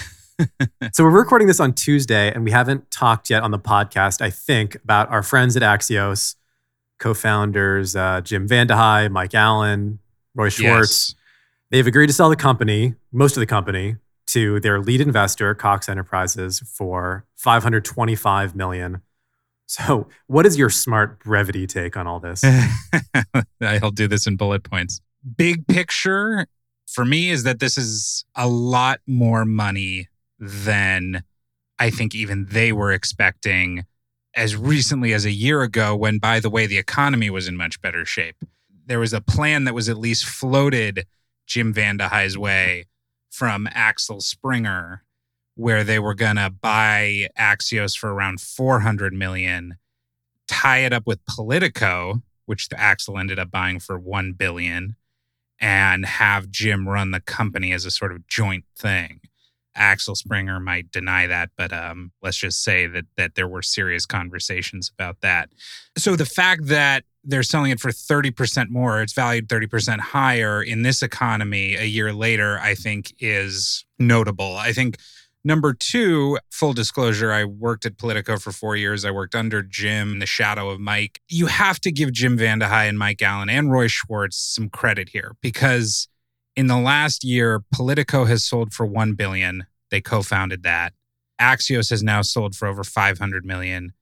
so 0.93 1.03
we're 1.03 1.11
recording 1.11 1.49
this 1.49 1.59
on 1.59 1.73
Tuesday, 1.73 2.33
and 2.33 2.45
we 2.45 2.53
haven't 2.53 2.93
talked 2.93 3.29
yet 3.29 3.43
on 3.43 3.51
the 3.51 3.59
podcast. 3.59 4.23
I 4.23 4.31
think 4.31 4.77
about 4.77 5.11
our 5.11 5.25
friends 5.25 5.57
at 5.57 5.63
Axios, 5.63 6.37
co-founders 7.01 7.97
uh, 7.97 8.21
Jim 8.21 8.47
VandeHei, 8.47 9.11
Mike 9.11 9.35
Allen, 9.35 9.99
Roy 10.37 10.51
Schwartz. 10.51 11.11
Yes. 11.11 11.15
They've 11.71 11.87
agreed 11.87 12.07
to 12.07 12.13
sell 12.13 12.29
the 12.29 12.37
company, 12.37 12.95
most 13.13 13.37
of 13.37 13.41
the 13.41 13.47
company, 13.47 13.97
to 14.29 14.61
their 14.61 14.81
lead 14.81 15.01
investor, 15.01 15.55
Cox 15.55 15.89
Enterprises, 15.89 16.61
for 16.61 17.25
525 17.37 18.55
million. 18.55 19.03
So, 19.67 20.09
what 20.27 20.47
is 20.47 20.59
your 20.59 20.71
smart 20.71 21.21
brevity 21.21 21.67
take 21.67 21.97
on 21.97 22.07
all 22.07 22.21
this? 22.21 22.45
I'll 23.61 23.91
do 23.93 24.09
this 24.09 24.27
in 24.27 24.37
bullet 24.37 24.65
points. 24.65 25.01
Big 25.37 25.67
picture 25.67 26.47
for 26.89 27.05
me 27.05 27.31
is 27.31 27.45
that 27.45 27.61
this 27.61 27.79
is 27.79 28.25
a 28.35 28.49
lot 28.49 29.01
more 29.07 29.45
money 29.45 30.09
than 30.39 31.23
I 31.79 31.91
think 31.91 32.15
even 32.15 32.47
they 32.47 32.73
were 32.73 32.93
expecting 32.93 33.87
as 34.35 34.57
recently 34.57 35.13
as 35.13 35.25
a 35.25 35.31
year 35.31 35.63
ago, 35.63 35.97
when, 35.97 36.19
by 36.19 36.41
the 36.41 36.51
way, 36.51 36.67
the 36.67 36.79
economy 36.79 37.31
was 37.31 37.49
in 37.49 37.57
much 37.57 37.81
better 37.81 38.05
shape. 38.05 38.37
There 38.87 39.01
was 39.01 39.13
a 39.13 39.21
plan 39.21 39.65
that 39.65 39.75
was 39.75 39.89
at 39.89 39.99
least 39.99 40.25
floated 40.25 41.07
Jim 41.47 41.75
VandeHei's 41.75 42.35
mm-hmm. 42.35 42.43
way 42.43 42.87
from 43.31 43.69
Axel 43.73 44.21
Springer, 44.21 45.05
where 45.55 45.85
they 45.85 45.99
were 45.99 46.15
going 46.15 46.37
to 46.37 46.51
buy 46.51 47.29
Axios 47.39 47.97
for 47.97 48.13
around 48.13 48.41
400 48.41 49.13
million, 49.13 49.77
tie 50.49 50.79
it 50.79 50.93
up 50.93 51.07
with 51.07 51.25
Politico, 51.27 52.23
which 52.47 52.69
the 52.69 52.81
Axel 52.81 53.19
ended 53.19 53.39
up 53.39 53.51
buying 53.51 53.79
for 53.79 53.99
1 53.99 54.33
billion, 54.33 54.97
and 55.61 56.07
have 56.07 56.51
Jim 56.51 56.89
run 56.89 57.11
the 57.11 57.21
company 57.21 57.73
as 57.73 57.85
a 57.85 57.91
sort 57.91 58.13
of 58.13 58.27
joint 58.27 58.65
thing. 58.77 59.21
Axel 59.75 60.15
Springer 60.15 60.61
might 60.61 60.91
deny 60.91 61.27
that, 61.27 61.51
but 61.57 61.73
um, 61.73 62.13
let's 62.23 62.37
just 62.37 62.63
say 62.63 62.87
that 62.87 63.05
that 63.17 63.35
there 63.35 63.49
were 63.49 63.63
serious 63.63 64.07
conversations 64.07 64.91
about 64.93 65.21
that. 65.21 65.51
So 65.97 66.17
the 66.17 66.27
fact 66.27 66.67
that 66.67 67.05
they're 67.23 67.43
selling 67.43 67.71
it 67.71 67.81
for 67.81 67.91
30% 67.91 68.71
more, 68.71 69.03
it's 69.03 69.13
valued 69.13 69.49
30% 69.49 70.01
higher 70.01 70.63
in 70.63 70.83
this 70.83 71.03
economy 71.03 71.77
a 71.77 71.85
year 71.85 72.13
later, 72.13 72.59
I 72.59 72.75
think 72.75 73.15
is 73.19 73.85
notable. 73.99 74.57
I 74.57 74.73
think 74.73 74.97
number 75.45 75.75
two, 75.75 76.39
full 76.51 76.73
disclosure, 76.73 77.33
I 77.33 77.45
worked 77.45 77.85
at 77.85 77.99
Politico 77.99 78.39
for 78.39 78.53
four 78.53 78.77
years. 78.77 79.05
I 79.05 79.11
worked 79.11 79.35
under 79.35 79.63
Jim 79.63 80.15
in 80.15 80.19
the 80.19 80.27
shadow 80.27 80.71
of 80.71 80.81
Mike. 80.81 81.21
You 81.29 81.47
have 81.47 81.81
to 81.81 81.93
give 81.93 82.13
Jim 82.13 82.39
VandeHei 82.39 82.89
and 82.89 82.99
Mike 82.99 83.23
Allen 83.23 83.51
and 83.51 83.71
Roy 83.71 83.89
Schwartz 83.89 84.37
some 84.37 84.69
credit 84.69 85.11
here 85.11 85.37
because 85.43 86.09
in 86.57 86.67
the 86.67 86.79
last 86.79 87.25
year, 87.25 87.63
Politico 87.73 88.25
has 88.25 88.45
sold 88.45 88.73
for 88.73 88.87
1 88.87 89.15
billion. 89.15 89.67
They 89.91 90.01
co-founded 90.01 90.63
that. 90.63 90.93
Axios 91.41 91.91
has 91.91 92.03
now 92.03 92.23
sold 92.23 92.55
for 92.55 92.69
over 92.69 92.85
500 92.85 93.45
million 93.45 93.93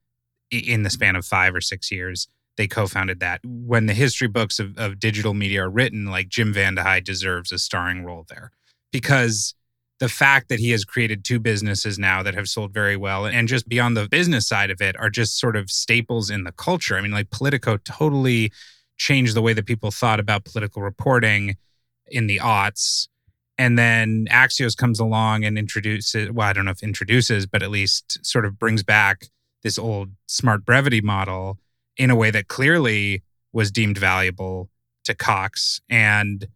in 0.51 0.83
the 0.83 0.89
span 0.89 1.15
of 1.15 1.25
5 1.25 1.55
or 1.55 1.61
6 1.61 1.91
years. 1.91 2.27
They 2.57 2.67
co-founded 2.67 3.19
that. 3.21 3.39
When 3.45 3.85
the 3.85 3.93
history 3.93 4.27
books 4.27 4.59
of, 4.59 4.77
of 4.77 4.99
digital 4.99 5.33
media 5.33 5.63
are 5.63 5.69
written, 5.69 6.05
like 6.07 6.27
Jim 6.27 6.53
VandeHei 6.53 7.03
deserves 7.03 7.51
a 7.51 7.59
starring 7.59 8.03
role 8.03 8.25
there 8.27 8.51
because 8.91 9.55
the 9.99 10.09
fact 10.09 10.49
that 10.49 10.59
he 10.59 10.71
has 10.71 10.85
created 10.85 11.23
two 11.23 11.39
businesses 11.39 11.99
now 11.99 12.23
that 12.23 12.33
have 12.33 12.47
sold 12.47 12.73
very 12.73 12.95
well 12.95 13.25
and 13.25 13.47
just 13.47 13.67
beyond 13.67 13.95
the 13.95 14.07
business 14.07 14.47
side 14.47 14.71
of 14.71 14.81
it 14.81 14.97
are 14.97 15.09
just 15.09 15.37
sort 15.39 15.55
of 15.55 15.69
staples 15.69 16.29
in 16.29 16.45
the 16.45 16.53
culture. 16.53 16.97
I 16.97 17.01
mean, 17.01 17.11
like 17.11 17.29
Politico 17.29 17.77
totally 17.77 18.51
changed 18.97 19.35
the 19.35 19.41
way 19.41 19.53
that 19.53 19.65
people 19.65 19.91
thought 19.91 20.19
about 20.19 20.45
political 20.45 20.81
reporting 20.81 21.55
in 22.11 22.27
the 22.27 22.39
aughts. 22.39 23.07
And 23.57 23.77
then 23.77 24.27
Axios 24.31 24.75
comes 24.75 24.99
along 24.99 25.43
and 25.43 25.57
introduces, 25.57 26.31
well, 26.31 26.47
I 26.47 26.53
don't 26.53 26.65
know 26.65 26.71
if 26.71 26.81
introduces, 26.81 27.45
but 27.45 27.61
at 27.61 27.69
least 27.69 28.25
sort 28.25 28.45
of 28.45 28.57
brings 28.57 28.83
back 28.83 29.25
this 29.63 29.77
old 29.77 30.11
smart 30.27 30.65
brevity 30.65 31.01
model 31.01 31.57
in 31.97 32.09
a 32.09 32.15
way 32.15 32.31
that 32.31 32.47
clearly 32.47 33.23
was 33.51 33.71
deemed 33.71 33.97
valuable 33.97 34.69
to 35.03 35.13
Cox. 35.13 35.81
And 35.89 36.47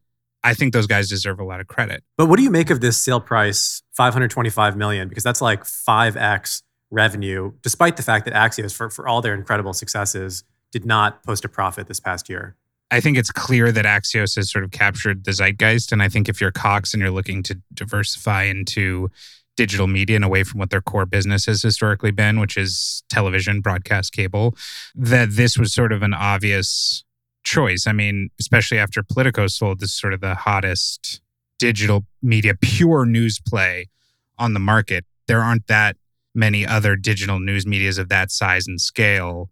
I 0.43 0.53
think 0.53 0.73
those 0.73 0.87
guys 0.87 1.09
deserve 1.09 1.39
a 1.39 1.43
lot 1.43 1.59
of 1.59 1.67
credit. 1.67 2.03
But 2.17 2.27
what 2.27 2.37
do 2.37 2.43
you 2.43 2.51
make 2.51 2.69
of 2.69 2.81
this 2.81 2.97
sale 2.97 3.19
price, 3.19 3.81
525 3.93 4.77
million? 4.77 5.09
Because 5.09 5.23
that's 5.23 5.41
like 5.41 5.63
5x 5.63 6.61
revenue, 6.91 7.51
despite 7.61 7.97
the 7.97 8.03
fact 8.03 8.25
that 8.25 8.33
Axios, 8.33 8.73
for, 8.73 8.89
for 8.89 9.07
all 9.07 9.21
their 9.21 9.33
incredible 9.33 9.73
successes, 9.73 10.43
did 10.71 10.85
not 10.85 11.23
post 11.23 11.43
a 11.45 11.49
profit 11.49 11.87
this 11.87 11.99
past 11.99 12.29
year. 12.29 12.55
I 12.93 12.99
think 12.99 13.17
it's 13.17 13.31
clear 13.31 13.71
that 13.71 13.85
Axios 13.85 14.35
has 14.35 14.51
sort 14.51 14.63
of 14.63 14.69
captured 14.69 15.25
the 15.25 15.31
zeitgeist. 15.31 15.91
And 15.91 16.03
I 16.03 16.09
think 16.09 16.29
if 16.29 16.39
you're 16.39 16.51
Cox 16.51 16.93
and 16.93 17.01
you're 17.01 17.09
looking 17.09 17.41
to 17.41 17.59
diversify 17.73 18.43
into 18.43 19.09
digital 19.57 19.87
media 19.87 20.15
and 20.15 20.23
away 20.23 20.43
from 20.43 20.59
what 20.59 20.69
their 20.69 20.79
core 20.81 21.07
business 21.07 21.47
has 21.47 21.63
historically 21.63 22.11
been, 22.11 22.39
which 22.39 22.55
is 22.55 23.01
television, 23.09 23.61
broadcast, 23.61 24.13
cable, 24.13 24.55
that 24.93 25.31
this 25.31 25.57
was 25.57 25.73
sort 25.73 25.91
of 25.91 26.03
an 26.03 26.13
obvious 26.13 27.03
choice. 27.43 27.87
I 27.87 27.93
mean, 27.93 28.29
especially 28.39 28.77
after 28.77 29.01
Politico 29.01 29.47
sold, 29.47 29.79
this 29.79 29.91
sort 29.91 30.13
of 30.13 30.21
the 30.21 30.35
hottest 30.35 31.19
digital 31.57 32.05
media, 32.21 32.53
pure 32.53 33.07
news 33.07 33.39
play 33.39 33.87
on 34.37 34.53
the 34.53 34.59
market. 34.59 35.03
There 35.27 35.41
aren't 35.41 35.65
that 35.65 35.97
many 36.35 36.63
other 36.63 36.95
digital 36.95 37.39
news 37.39 37.65
medias 37.65 37.97
of 37.97 38.09
that 38.09 38.29
size 38.29 38.67
and 38.67 38.79
scale 38.79 39.49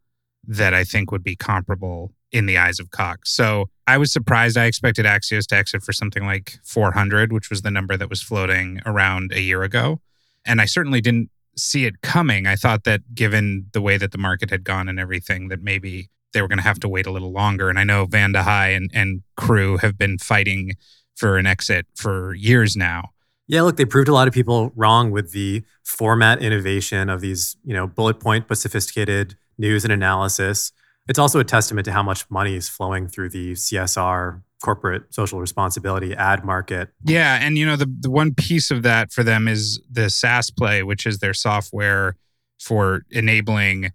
that 0.48 0.74
I 0.74 0.84
think 0.84 1.12
would 1.12 1.24
be 1.24 1.36
comparable 1.36 2.14
in 2.32 2.46
the 2.46 2.58
eyes 2.58 2.80
of 2.80 2.92
Cox. 2.92 3.32
So 3.32 3.70
I 3.88 3.98
was 3.98 4.12
surprised. 4.12 4.58
I 4.58 4.66
expected 4.66 5.06
Axios 5.06 5.46
to 5.48 5.56
exit 5.56 5.84
for 5.84 5.92
something 5.92 6.26
like 6.26 6.60
400, 6.64 7.34
which 7.34 7.50
was 7.50 7.62
the 7.62 7.72
number 7.72 7.98
that 7.98 8.10
was 8.10 8.22
floating 8.22 8.80
around 8.86 9.34
a 9.34 9.42
year 9.42 9.64
ago. 9.64 10.00
And 10.46 10.62
I 10.62 10.66
certainly 10.66 11.02
didn't 11.02 11.30
see 11.58 11.86
it 11.86 12.02
coming. 12.02 12.48
I 12.48 12.56
thought 12.56 12.86
that 12.86 13.14
given 13.14 13.68
the 13.74 13.82
way 13.82 13.98
that 13.98 14.12
the 14.12 14.18
market 14.18 14.50
had 14.50 14.64
gone 14.64 14.88
and 14.88 15.00
everything, 15.00 15.50
that 15.50 15.62
maybe 15.62 16.10
they 16.34 16.42
were 16.42 16.48
going 16.48 16.58
to 16.58 16.64
have 16.64 16.80
to 16.80 16.90
wait 16.90 17.06
a 17.06 17.12
little 17.12 17.32
longer. 17.32 17.70
And 17.70 17.78
I 17.78 17.84
know 17.84 18.08
VandeHei 18.08 18.76
and, 18.76 18.90
and 18.94 19.22
crew 19.36 19.78
have 19.78 19.98
been 19.98 20.18
fighting 20.18 20.74
for 21.16 21.38
an 21.38 21.46
exit 21.46 21.86
for 21.96 22.34
years 22.34 22.76
now. 22.76 23.10
Yeah, 23.48 23.64
look, 23.64 23.76
they 23.76 23.86
proved 23.86 24.08
a 24.08 24.14
lot 24.14 24.30
of 24.30 24.34
people 24.34 24.72
wrong 24.76 25.12
with 25.12 25.34
the 25.34 25.64
format 25.84 26.42
innovation 26.42 27.10
of 27.10 27.20
these, 27.20 27.58
you 27.66 27.74
know, 27.74 27.86
bullet 27.86 28.20
point 28.20 28.48
but 28.48 28.58
sophisticated 28.58 29.36
news 29.62 29.86
and 29.86 29.94
analysis. 29.94 30.74
It's 31.08 31.20
also 31.20 31.40
a 31.40 31.44
testament 31.44 31.86
to 31.86 31.94
how 31.94 32.04
much 32.04 32.30
money 32.30 32.56
is 32.56 32.68
flowing 32.68 33.08
through 33.08 33.30
the 33.30 33.54
CSR 33.54 34.42
corporate 34.62 35.14
social 35.14 35.40
responsibility 35.40 36.14
ad 36.14 36.44
market. 36.44 36.90
Yeah, 37.04 37.40
and 37.42 37.58
you 37.58 37.66
know 37.66 37.76
the 37.76 37.92
the 38.00 38.12
one 38.12 38.34
piece 38.34 38.72
of 38.72 38.84
that 38.84 39.12
for 39.12 39.24
them 39.24 39.48
is 39.48 39.80
the 39.90 40.10
SaaS 40.10 40.50
play, 40.50 40.84
which 40.84 41.06
is 41.06 41.20
their 41.20 41.34
software 41.34 42.18
for 42.60 43.04
enabling 43.10 43.92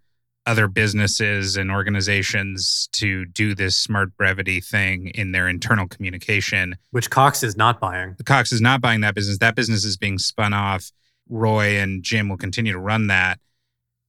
other 0.47 0.69
businesses 0.69 1.57
and 1.57 1.71
organizations 1.73 2.89
to 2.93 3.25
do 3.27 3.55
this 3.55 3.77
smart 3.77 4.17
brevity 4.17 4.61
thing 4.61 5.09
in 5.09 5.33
their 5.33 5.49
internal 5.49 5.89
communication. 5.89 6.77
Which 6.93 7.11
Cox 7.11 7.43
is 7.43 7.57
not 7.57 7.81
buying. 7.81 8.15
Cox 8.25 8.53
is 8.53 8.61
not 8.61 8.81
buying 8.81 9.01
that 9.01 9.15
business. 9.15 9.39
That 9.39 9.57
business 9.57 9.85
is 9.85 9.97
being 9.97 10.19
spun 10.19 10.53
off. 10.55 10.93
Roy 11.29 11.79
and 11.79 12.03
Jim 12.03 12.29
will 12.29 12.37
continue 12.37 12.73
to 12.73 12.79
run 12.79 13.09
that. 13.09 13.41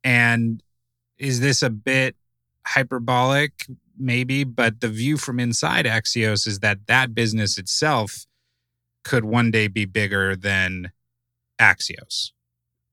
And 0.03 0.61
is 1.17 1.39
this 1.39 1.61
a 1.61 1.69
bit 1.69 2.15
hyperbolic? 2.65 3.67
Maybe, 3.97 4.43
but 4.43 4.81
the 4.81 4.89
view 4.89 5.17
from 5.17 5.39
inside 5.39 5.85
Axios 5.85 6.45
is 6.45 6.59
that 6.59 6.85
that 6.87 7.15
business 7.15 7.57
itself 7.57 8.25
could 9.03 9.25
one 9.25 9.49
day 9.51 9.67
be 9.67 9.85
bigger 9.85 10.35
than 10.35 10.91
Axios. 11.59 12.31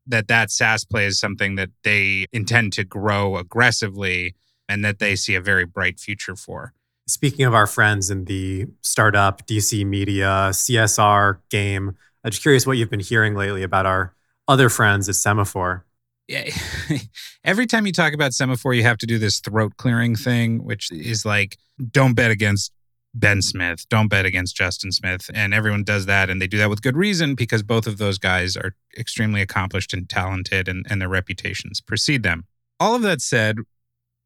That 0.06 0.28
that 0.28 0.50
SaaS 0.50 0.84
play 0.84 1.06
is 1.06 1.18
something 1.18 1.56
that 1.56 1.70
they 1.82 2.26
intend 2.32 2.72
to 2.74 2.84
grow 2.84 3.36
aggressively 3.36 4.34
and 4.68 4.84
that 4.84 4.98
they 4.98 5.16
see 5.16 5.34
a 5.34 5.40
very 5.40 5.64
bright 5.64 5.98
future 5.98 6.36
for. 6.36 6.72
Speaking 7.06 7.44
of 7.44 7.52
our 7.52 7.66
friends 7.66 8.10
in 8.10 8.24
the 8.24 8.66
startup, 8.80 9.46
DC 9.46 9.84
media, 9.84 10.48
CSR 10.50 11.38
game, 11.50 11.96
I'm 12.22 12.30
just 12.30 12.42
curious 12.42 12.66
what 12.66 12.78
you've 12.78 12.90
been 12.90 13.00
hearing 13.00 13.34
lately 13.34 13.62
about 13.62 13.84
our 13.84 14.14
other 14.48 14.70
friends 14.70 15.08
at 15.08 15.14
Semafor. 15.14 15.82
Yeah, 16.26 16.48
every 17.44 17.66
time 17.66 17.86
you 17.86 17.92
talk 17.92 18.14
about 18.14 18.32
Semafor, 18.32 18.76
you 18.76 18.82
have 18.82 18.98
to 18.98 19.06
do 19.06 19.18
this 19.18 19.40
throat 19.40 19.74
clearing 19.76 20.16
thing, 20.16 20.64
which 20.64 20.90
is 20.90 21.24
like, 21.24 21.58
don't 21.90 22.14
bet 22.14 22.30
against 22.30 22.72
Ben 23.14 23.42
Smith, 23.42 23.88
don't 23.88 24.08
bet 24.08 24.24
against 24.24 24.56
Justin 24.56 24.90
Smith. 24.90 25.30
And 25.32 25.54
everyone 25.54 25.84
does 25.84 26.06
that. 26.06 26.28
And 26.28 26.42
they 26.42 26.46
do 26.46 26.58
that 26.58 26.70
with 26.70 26.82
good 26.82 26.96
reason 26.96 27.34
because 27.34 27.62
both 27.62 27.86
of 27.86 27.98
those 27.98 28.18
guys 28.18 28.56
are 28.56 28.74
extremely 28.98 29.40
accomplished 29.40 29.92
and 29.92 30.08
talented 30.08 30.66
and, 30.68 30.84
and 30.90 31.00
their 31.00 31.08
reputations 31.08 31.80
precede 31.80 32.22
them. 32.22 32.44
All 32.80 32.96
of 32.96 33.02
that 33.02 33.20
said, 33.20 33.58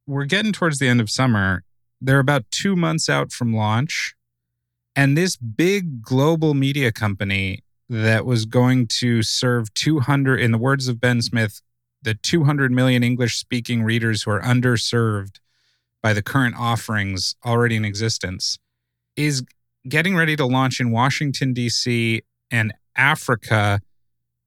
we're 0.07 0.25
getting 0.25 0.53
towards 0.53 0.79
the 0.79 0.89
end 0.89 1.01
of 1.01 1.11
summer. 1.11 1.65
they're 2.01 2.21
about 2.21 2.45
two 2.51 2.77
months 2.77 3.09
out 3.09 3.33
from 3.33 3.53
launch. 3.53 4.15
And 4.97 5.17
this 5.17 5.37
big 5.37 6.01
global 6.01 6.55
media 6.55 6.91
company 6.91 7.63
that 7.91 8.25
was 8.25 8.47
going 8.47 8.87
to 8.87 9.23
serve 9.23 9.73
200, 9.75 10.41
in 10.41 10.53
the 10.53 10.59
words 10.59 10.89
of 10.89 11.01
Ben 11.01 11.21
Smith, 11.21 11.61
the 12.09 12.15
200 12.15 12.73
million 12.73 13.03
English 13.03 13.37
speaking 13.37 13.83
readers 13.83 14.23
who 14.23 14.31
are 14.31 14.41
underserved 14.41 15.41
by 16.03 16.15
the 16.15 16.23
current 16.23 16.55
offerings 16.57 17.37
already 17.45 17.77
in 17.77 17.85
existence, 17.85 18.59
is 19.15 19.43
getting 19.87 20.17
ready 20.17 20.35
to 20.35 20.47
launch 20.47 20.81
in 20.81 20.91
Washington, 20.91 21.53
D.C. 21.53 22.23
and 22.51 22.73
Africa 22.97 23.83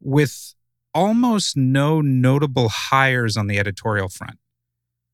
with 0.01 0.55
almost 0.95 1.55
no 1.55 2.01
notable 2.01 2.67
hires 2.69 3.37
on 3.37 3.45
the 3.45 3.59
editorial 3.59 4.09
front. 4.09 4.39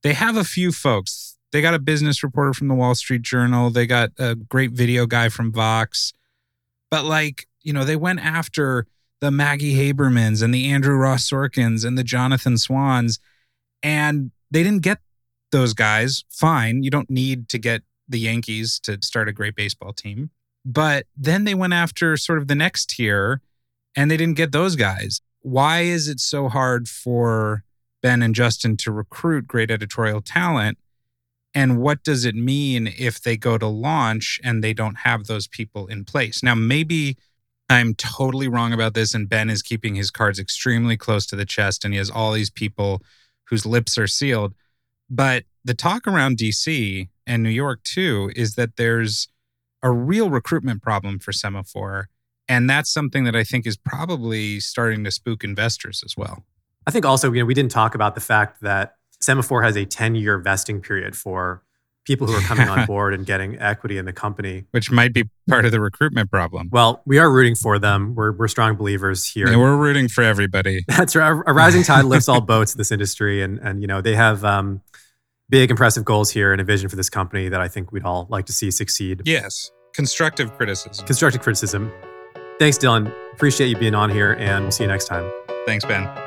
They 0.01 0.13
have 0.13 0.37
a 0.37 0.45
few 0.45 0.71
folks. 0.71 1.37
They 1.51 1.61
got 1.61 1.73
a 1.73 1.79
business 1.79 2.23
reporter 2.23 2.53
from 2.53 2.69
the 2.69 2.75
Wall 2.75 2.95
Street 2.95 3.23
Journal, 3.23 3.71
they 3.71 3.85
got 3.85 4.11
a 4.17 4.35
great 4.35 4.71
video 4.71 5.05
guy 5.05 5.27
from 5.27 5.51
Vox. 5.51 6.13
But, 6.89 7.03
like, 7.03 7.45
you 7.61 7.73
know, 7.73 7.83
they 7.83 7.97
went 7.97 8.21
after 8.21 8.87
the 9.19 9.31
Maggie 9.31 9.75
Habermans 9.75 10.43
and 10.43 10.53
the 10.53 10.69
Andrew 10.69 10.95
Ross 10.95 11.29
Sorkins 11.29 11.85
and 11.85 11.97
the 11.97 12.03
Jonathan 12.03 12.57
Swans, 12.57 13.19
and 13.81 14.31
they 14.51 14.63
didn't 14.63 14.83
get 14.83 14.99
those 15.51 15.73
guys. 15.73 16.23
Fine. 16.29 16.83
You 16.83 16.89
don't 16.89 17.09
need 17.09 17.49
to 17.49 17.57
get 17.57 17.83
the 18.07 18.19
Yankees 18.19 18.79
to 18.81 18.97
start 19.01 19.27
a 19.27 19.33
great 19.33 19.55
baseball 19.55 19.93
team. 19.93 20.29
But 20.65 21.05
then 21.15 21.45
they 21.45 21.55
went 21.55 21.73
after 21.73 22.17
sort 22.17 22.39
of 22.39 22.47
the 22.47 22.55
next 22.55 22.89
tier 22.89 23.41
and 23.95 24.11
they 24.11 24.17
didn't 24.17 24.37
get 24.37 24.51
those 24.51 24.75
guys. 24.75 25.21
Why 25.41 25.81
is 25.81 26.07
it 26.07 26.19
so 26.19 26.49
hard 26.49 26.87
for 26.89 27.63
Ben 28.01 28.21
and 28.21 28.35
Justin 28.35 28.77
to 28.77 28.91
recruit 28.91 29.47
great 29.47 29.71
editorial 29.71 30.21
talent? 30.21 30.77
And 31.53 31.79
what 31.79 32.03
does 32.03 32.25
it 32.25 32.35
mean 32.35 32.93
if 32.97 33.21
they 33.21 33.37
go 33.37 33.57
to 33.57 33.67
launch 33.67 34.39
and 34.43 34.63
they 34.63 34.73
don't 34.73 34.99
have 34.99 35.25
those 35.25 35.47
people 35.47 35.87
in 35.87 36.05
place? 36.05 36.43
Now, 36.43 36.53
maybe 36.53 37.17
I'm 37.69 37.95
totally 37.95 38.47
wrong 38.47 38.71
about 38.71 38.93
this, 38.93 39.13
and 39.13 39.27
Ben 39.27 39.49
is 39.49 39.61
keeping 39.61 39.95
his 39.95 40.09
cards 40.09 40.39
extremely 40.39 40.95
close 40.95 41.25
to 41.27 41.35
the 41.35 41.45
chest, 41.45 41.83
and 41.83 41.93
he 41.93 41.97
has 41.97 42.09
all 42.09 42.31
these 42.31 42.49
people 42.49 43.01
whose 43.49 43.65
lips 43.65 43.97
are 43.97 44.07
sealed. 44.07 44.53
But 45.09 45.43
the 45.63 45.73
talk 45.73 46.07
around 46.07 46.37
DC 46.37 47.09
and 47.25 47.43
New 47.43 47.49
York 47.49 47.83
too 47.83 48.31
is 48.35 48.55
that 48.55 48.77
there's 48.77 49.27
a 49.83 49.91
real 49.91 50.29
recruitment 50.29 50.81
problem 50.81 51.19
for 51.19 51.31
Semafor. 51.31 52.05
And 52.49 52.69
that's 52.69 52.91
something 52.91 53.25
that 53.25 53.35
I 53.35 53.43
think 53.43 53.67
is 53.67 53.77
probably 53.77 54.59
starting 54.59 55.03
to 55.03 55.11
spook 55.11 55.43
investors 55.43 56.01
as 56.05 56.15
well. 56.17 56.45
I 56.85 56.91
think 56.91 57.05
also, 57.05 57.31
you 57.31 57.41
know, 57.41 57.45
we 57.45 57.53
didn't 57.53 57.71
talk 57.71 57.93
about 57.93 58.15
the 58.15 58.21
fact 58.21 58.61
that 58.61 58.95
Semafor 59.21 59.63
has 59.63 59.75
a 59.75 59.85
10 59.85 60.15
year 60.15 60.39
vesting 60.39 60.81
period 60.81 61.15
for 61.15 61.63
people 62.07 62.25
who 62.25 62.33
are 62.33 62.41
coming 62.41 62.67
on 62.69 62.85
board 62.87 63.13
and 63.13 63.25
getting 63.25 63.59
equity 63.59 63.97
in 63.97 64.05
the 64.05 64.13
company. 64.13 64.63
Which 64.71 64.89
might 64.89 65.13
be 65.13 65.25
part 65.47 65.65
of 65.65 65.71
the 65.71 65.81
recruitment 65.81 66.31
problem. 66.31 66.69
Well, 66.71 67.03
we 67.05 67.19
are 67.19 67.31
rooting 67.31 67.55
for 67.55 67.77
them. 67.77 68.15
We're, 68.15 68.31
we're 68.31 68.47
strong 68.47 68.75
believers 68.75 69.25
here. 69.25 69.49
Yeah, 69.49 69.57
we're 69.57 69.75
rooting 69.75 70.07
for 70.07 70.23
everybody. 70.23 70.85
That's 70.87 71.15
right. 71.15 71.29
A 71.45 71.53
rising 71.53 71.83
tide 71.83 72.05
lifts 72.05 72.29
all 72.29 72.41
boats 72.41 72.73
in 72.73 72.77
this 72.77 72.91
industry. 72.91 73.43
And, 73.43 73.59
and 73.59 73.81
you 73.81 73.87
know, 73.87 74.01
they 74.01 74.15
have 74.15 74.43
um, 74.45 74.81
big, 75.49 75.69
impressive 75.69 76.05
goals 76.05 76.31
here 76.31 76.51
and 76.51 76.61
a 76.61 76.63
vision 76.63 76.89
for 76.89 76.95
this 76.95 77.09
company 77.09 77.49
that 77.49 77.61
I 77.61 77.67
think 77.67 77.91
we'd 77.91 78.03
all 78.03 78.25
like 78.29 78.45
to 78.45 78.53
see 78.53 78.71
succeed. 78.71 79.21
Yes. 79.25 79.69
Constructive 79.93 80.55
criticism. 80.55 81.05
Constructive 81.05 81.41
criticism. 81.41 81.91
Thanks, 82.59 82.77
Dylan. 82.77 83.13
Appreciate 83.33 83.67
you 83.67 83.77
being 83.77 83.95
on 83.95 84.09
here, 84.09 84.33
and 84.33 84.65
we'll 84.65 84.71
see 84.71 84.83
you 84.83 84.89
next 84.89 85.05
time. 85.05 85.31
Thanks, 85.67 85.85
Ben. 85.85 86.26